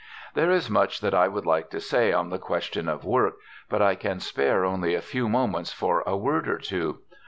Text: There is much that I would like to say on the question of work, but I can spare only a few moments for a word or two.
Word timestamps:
There 0.33 0.49
is 0.49 0.67
much 0.67 0.99
that 1.01 1.13
I 1.13 1.27
would 1.27 1.45
like 1.45 1.69
to 1.69 1.79
say 1.79 2.11
on 2.11 2.31
the 2.31 2.39
question 2.39 2.89
of 2.89 3.03
work, 3.05 3.35
but 3.69 3.83
I 3.83 3.93
can 3.93 4.19
spare 4.19 4.65
only 4.65 4.95
a 4.95 4.99
few 4.99 5.29
moments 5.29 5.71
for 5.71 6.01
a 6.07 6.17
word 6.17 6.47
or 6.47 6.57
two. 6.57 7.01